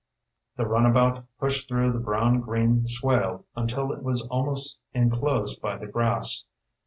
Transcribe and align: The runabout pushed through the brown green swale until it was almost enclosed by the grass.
The 0.57 0.65
runabout 0.65 1.25
pushed 1.39 1.67
through 1.67 1.91
the 1.93 1.99
brown 1.99 2.39
green 2.41 2.87
swale 2.87 3.45
until 3.55 3.91
it 3.91 4.01
was 4.01 4.23
almost 4.29 4.79
enclosed 4.95 5.61
by 5.61 5.77
the 5.77 5.85
grass. 5.85 6.45